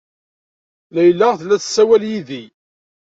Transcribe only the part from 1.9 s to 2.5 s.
yid-i.